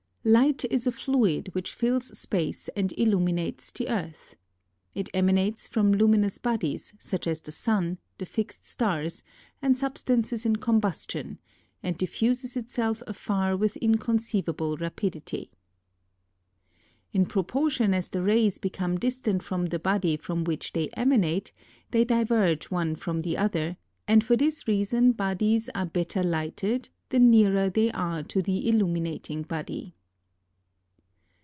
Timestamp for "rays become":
18.21-18.99